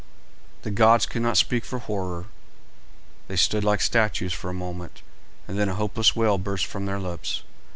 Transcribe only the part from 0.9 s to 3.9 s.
could not speak for horror. They stood like